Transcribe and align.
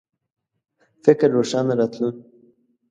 فکر 1.03 1.27
روښانه 1.35 1.73
راتلون 1.79 2.15